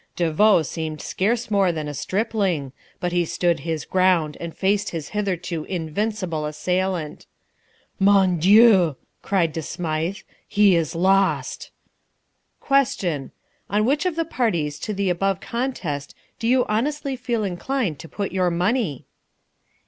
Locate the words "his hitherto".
4.89-5.63